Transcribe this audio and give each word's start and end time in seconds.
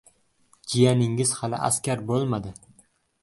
—Jiyaningiz 0.73 1.33
hali 1.41 1.59
askar 1.67 2.01
bo‘lmadi. 2.13 2.55